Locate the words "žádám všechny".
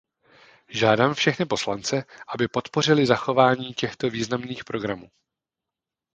0.69-1.45